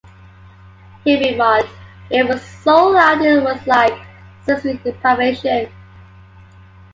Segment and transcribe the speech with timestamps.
[1.03, 1.69] He remarked:
[2.09, 3.93] it was so loud it was like
[4.41, 5.71] sensory deprivation.